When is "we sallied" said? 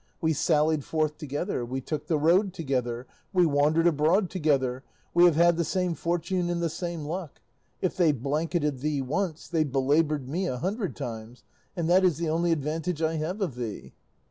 0.19-0.83